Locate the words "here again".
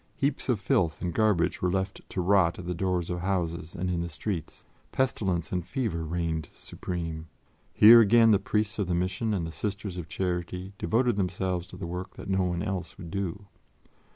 7.75-8.31